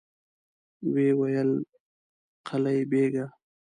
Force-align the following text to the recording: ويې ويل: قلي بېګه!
ويې 0.91 1.11
ويل: 1.19 1.51
قلي 2.47 2.77
بېګه! 2.89 3.25